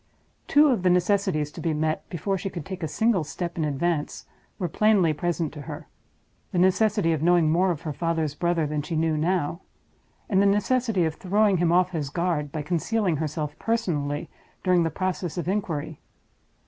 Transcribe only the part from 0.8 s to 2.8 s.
the necessities to be met, before she could